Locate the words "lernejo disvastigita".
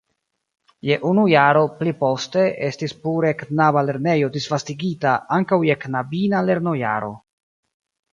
3.89-5.13